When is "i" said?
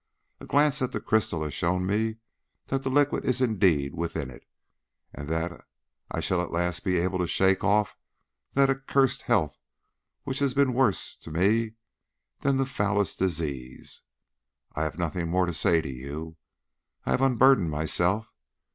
6.09-6.19, 14.75-14.81, 17.05-17.11